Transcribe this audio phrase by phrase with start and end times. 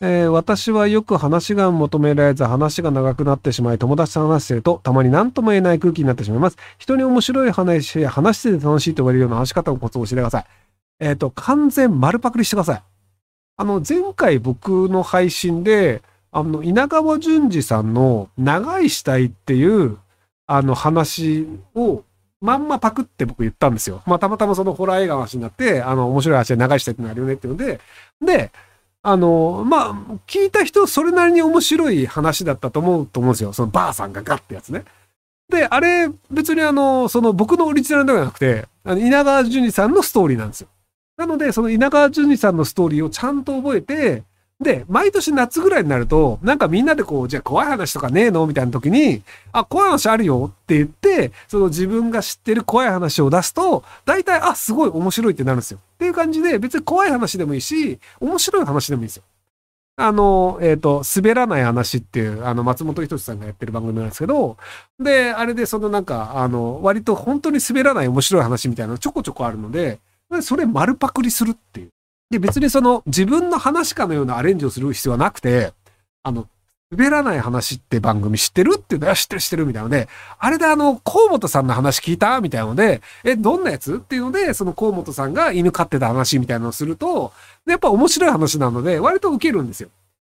[0.00, 6.56] えー私はよく話が求められず話が長くなってしまい友達と話してるとたまに何とも言えない空気になってしまいます。
[6.78, 10.44] 人に面白い話や話してて楽しいと言われるような話し方をコツを教えてください。
[11.00, 12.82] えっ、と、完全丸パクリしてください。
[13.56, 19.98] あの、前回僕の配信で、あの、稲川淳二さんの長い死体っていう、
[20.46, 22.04] あの話を
[22.40, 24.02] まんまパクって僕言ったんですよ。
[24.06, 27.80] まあ、たまたまそのホラー映画の話になって、あの、面白い話で長い死体ってのあるよねっていうので、
[28.24, 28.50] で、
[29.02, 29.94] あの、まあ、
[30.26, 33.52] 聞いた人、それなりに面白い話だったと思うと思うんですよ。
[33.52, 34.84] そのばあさんがガッてやつね。
[35.48, 40.68] で、あれ、別にあの、その僕のオリジナルではなくて、あの稲川淳二さんのストーリーなんですよ。
[41.16, 44.24] なので、その稲川淳二さんのストーリーをちゃんと覚えて、
[44.60, 48.44] で、毎年夏ぐらいになると、なんかみんなでこう、じゃあ怖い話とかねえの？
[48.46, 49.22] みたいな時に、
[49.52, 55.78] あ、怖い話あるよって言って、その自分が知ってる怖い話を出すと、大体、あ、すごい面白いってなるんですよ。
[55.78, 59.22] っていう感じで、別に怖い話でもいいし、面白い話でもいいんですよ。
[60.00, 64.56] あの、えっ、と、滑らない話っていう、あの、松本人志さんがやってる番組なんですけど、
[64.98, 70.00] で、あれでそのなんか、あの、割と本当に滑らない面白い話みたいなのちょこちょこあるので、
[70.40, 71.90] それ丸パクリするっていう。
[72.30, 75.72] で、別にその自分の話かのようなアレンジをする必要はなくて、
[76.22, 76.46] あの、
[76.90, 83.96] 滑らない話って番組知ってるっていうのは知ってる知ってるみたいなので、あれであの、河本さんの話聞いたみたいなので、え、どんなやつ？
[83.96, 87.32] っていうので、その河本さんが犬飼ってた話みたいなのをすると、
[87.66, 89.88] やっぱ面白い話なので、割と受けるんですよ。
[89.88, 89.92] っ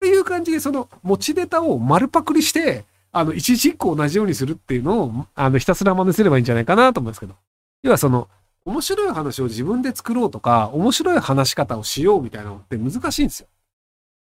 [0.00, 7.34] ていう感じで、その持ちネタを丸パクリして、あの、一時一個同じようにするっていうのを、あの、ひたすら真似すればいいんじゃないかなと思うんですけど。
[7.82, 8.28] 要はその、
[8.66, 13.46] 面白い話を自分で作ろうとか、面白い話し方をしようみたいなのって難しいんですよ。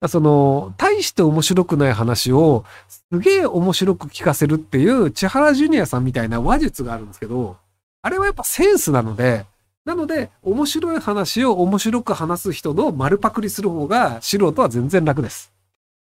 [0.09, 7.56] その、大して面白くない話を、すげえ面白く聞かせるっていう、千原ジュニアさんみたいな話術があるんですけど、
[8.02, 9.45] あれはやっぱセンスなので、
[9.86, 15.53] なので、面白い話を面白く話す人の丸パクリする方が、素人は全然楽です。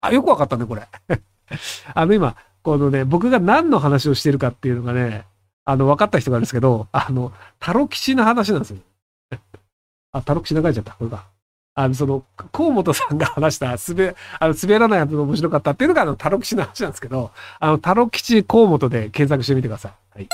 [0.00, 0.88] あ、よくわかったね、これ。
[1.94, 5.26] あの、今、このね、僕が何の話をしてるかっていうのがね、
[5.64, 8.78] あの、分かった人があるんですけど、あの、タロ吉の話なんですよ。
[10.12, 10.92] あ、タロ吉流れちゃった。
[10.92, 11.26] これか。
[11.76, 19.92] あの、その、河本さんが話した、すべ、あの、滑らないやつが面白かったっていうのが、あの、タロ吉の話なんですけど、あの、タロ吉河本で検索してみてください。
[20.14, 20.28] はい。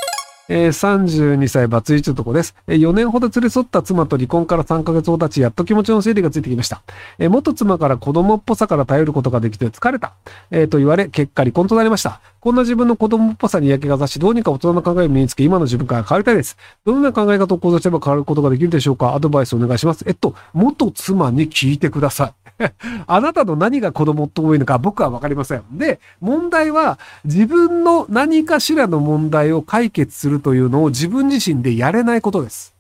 [0.53, 2.56] えー、32歳バツイチ男です。
[2.66, 6.83] えー、4年ほど連れ添った妻と離婚から3ヶ月ほどち、やっと気持ちの整理がついてきました。
[7.19, 10.15] えー元妻から子供っぽさから頼ることができて疲れた。
[10.50, 12.21] えーと言われ、結果離婚となりました。
[12.41, 16.56] こんな自分の子供っぽさに嫌気がさし、どうにか大人の考えを身につけ、今の自分から変わりたいです。
[16.84, 19.15] どんな考え方を行動すれば変わることができるでしょうか？
[19.15, 20.05] アドバイスお願いします。
[20.09, 22.39] えっと、元妻に聞いてください。
[23.06, 25.62] あなたの何が子供と多いのか僕はわかりません。
[25.72, 32.75] で、問題は自分の何かしらの問題を解決するというのを自分自身でやれないことです。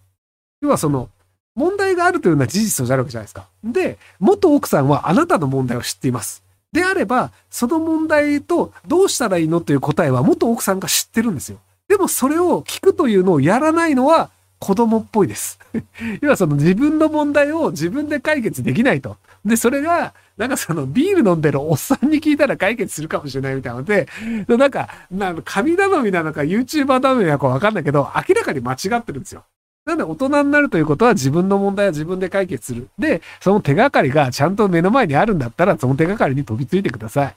[0.60, 1.08] 要はその、
[1.56, 3.46] 問題があるというのは事実としてあるわけじゃないですか。
[3.64, 6.42] で、元奥さんはあなたの問題を知っています。
[6.72, 11.58] であれば、その問題とどうしたらいいのという答えは元奥さんが知ってるんですよ。
[11.88, 14.30] でもそれを聞くというのをやらないのは
[14.60, 15.58] 子供っぽいです。
[16.22, 19.16] 要はその自分の問題を自分で解決できないと。
[19.44, 24.06] で、それが、なんかそのビール飲んでるおっさんに聞いたら解決するかもしれないみたいなので、
[24.48, 29.44] なんか、な神頼みなのか YouTuber 頼みなのかわかんないけど、明らかに間違ってるんですよ。
[29.86, 32.88] なんで大人になるということは自分の問題は自分で解決する。
[32.98, 37.36] で、その手がかりがちゃんと目の前にあるんだったら、その手がかりに飛びついてください。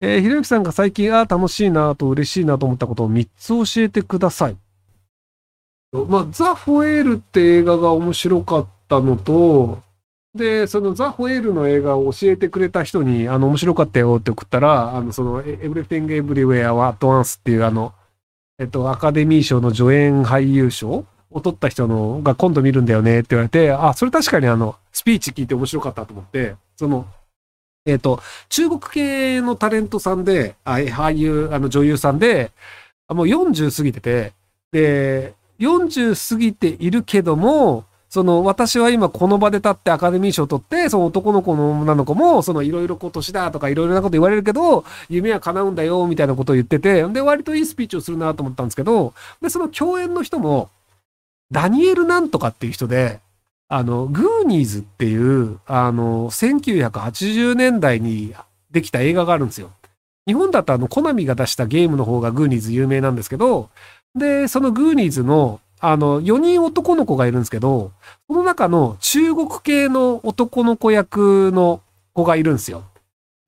[0.00, 4.56] えーひろゆきさんが最近、ああ、楽しいなと嬉しいなと思ったことを3つ教えてください。
[5.92, 9.80] まあ、ザ・フォエールって映画が面白かったのと、
[10.34, 17.92] で、そのザ・フォエールの映画を教えてくれた人に、あの、面白かったよって送ったら、あの、その、エ Everything Everywhere at Once っていうあの、
[18.58, 27.06] えっと、アカデミー賞の助演俳優賞を取った人のが今度見るんだよねって言われて、あ、それ確かにあの、スピーチ聞いて面白かったと思って、その、
[27.84, 32.52] えっと、中国系のタレントさんで、あ俳優、あの女優さんで、
[33.08, 34.32] もう40過ぎてて、
[34.70, 50.68] で、40過ぎているけども、その私は今この場で立ってアカデミー賞を取って、その男の子の女の子も、そのいろいろこう年だとかいろいろなこと言われるけど、夢は叶うんだよみたいなことを言ってて、で、割といいスピーチをするなと思ったんですけど、で、その共演の人も、
[51.50, 53.20] ダニエルなんとかっていう人で、
[53.70, 58.34] あの、グーニーズっていう、あの、1980年代に
[58.70, 59.70] できた映画があるんですよ。
[60.26, 63.70] 日本だとあの、コナミが出したゲームの方がグーニーズ有名なんですけど、
[64.14, 67.90] で、そのグーニーズの、あの、4人男の子がいるんですけど、
[68.28, 71.80] その中の中国系の男の子役の
[72.14, 72.84] 子がいるんですよ。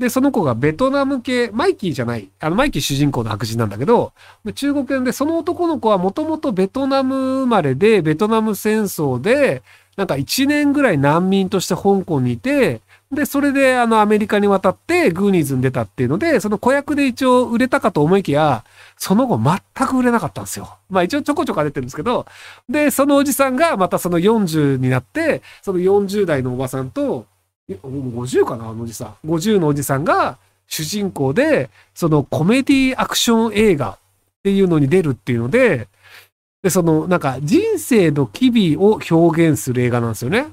[0.01, 4.13] で、その子がベトナム系、マイキーじゃない、あの、マイキー主人公の白人なんだけど、
[4.57, 9.63] 中国系で、その男の子はもともとベトナム生まれで、ベトナム戦争で、
[9.97, 12.81] なんか1年ぐらい難民として香港にいて、
[13.13, 18.65] で、それであのアメリカに渡ってグーニーズに出たっていうので、その子役で一応売れたかと思いきや、
[18.97, 20.79] その後全く売れなかったんですよ。
[20.91, 22.27] まあ一応ちょこちょこ出てるんですけど、
[22.69, 27.27] で、そのおじさんがまたその40になって、その40代のおばさんと、
[27.69, 29.29] 50かな、あのおじさん。
[29.29, 33.99] 50のおじさんが主人公で、そのコメディアクション映画っ
[34.43, 35.89] ていうのに出るっていうので、
[36.63, 40.47] で、そのなんか人生の機微を表現する映画なんですよね。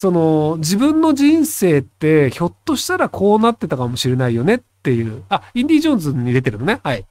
[0.00, 5.22] その自分の人生ってひょっとしたらこうなってたかもしれないよねっていう。
[5.28, 6.80] あ、インディ・ジョーンズに出てるのね。
[6.82, 7.04] はい。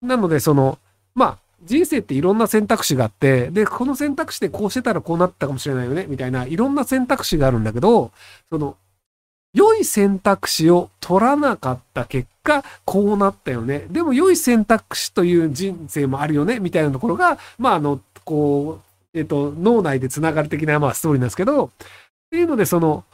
[0.00, 0.78] なので、その、
[1.14, 8.10] まあ、人生っていろんな選択肢があって、で、この選択肢でこうしてたらこうなったかもしれないよね、みたいな、いろんな選択肢があるんだけど、
[8.50, 8.76] その、
[9.52, 13.86] 良い選択肢を取らなかった結果、こうなったよね。
[13.90, 18.80] でも良い選択肢という人生もあるよね、みたいなところが、まあ、あの、こ
[19.14, 21.70] う、えっと、脳内で繋がる的な、まあ、ストーリーなんですけど、
[22.32, 23.04] っていうので、その、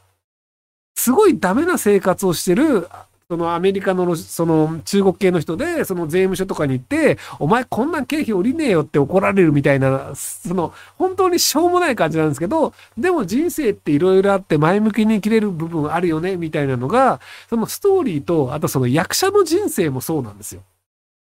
[0.96, 2.88] すごいダメな生活をしてる
[3.30, 17.20] そのアメリカのその中国系の人で、その税務署とかに行って、お前こんな経費降りねえよって怒られるみたいな、その本当にしょうもない感じなんですけど、でも人生っていろいろあって前向きに生きれる部分あるよね、みたいなのが、
[17.50, 20.62] そのストーリーと、あとその役者の人生もそうなんですよ。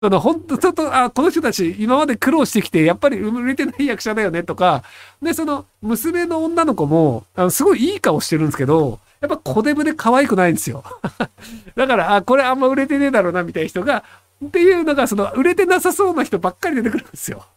[0.02, 4.84] その本当ちょっと、あ、この人たち今まで苦労してきて、やっぱり売れてない役者だよねとか、
[5.22, 10.84] で、その娘の女の子も、あのすごいいい顔してるんですけど、やっぱ小デブで可愛くないんですよ。
[11.75, 14.04] だから、あ、これあんま売れてねえだろうな、みたいな人が、
[14.44, 17.44] っていうのが、その、売れてなさそうな人ばっかり出てくるんですよ。
[17.46, 17.48] っ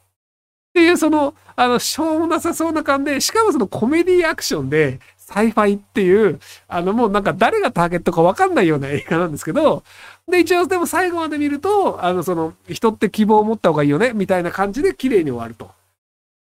[0.74, 5.00] ていう、その、あの、しょうもなさそうな感じで、しかもそのコメディアクションで、
[5.30, 9.84] sci-fi っていう、あの、もうなんか誰がターゲットかわかんないような映画なんですけど、
[10.28, 15.70] で、一応でも最後まで見ると、あの、その、人って希望を持った方がいいよね、みたいな感じで綺麗に終わると。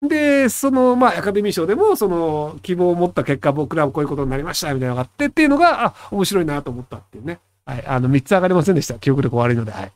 [0.06, 7.38] で、その、まあ、アカデミー賞でも、その、希望を持った結果、僕らはこういうことになりました、みたいなのがあってっていうのが、あ、面白いなと思ったっていうね。
[7.64, 7.86] はい。
[7.86, 8.98] あの、3つ上がりませんでした。
[8.98, 9.92] 記憶力悪いので、はい。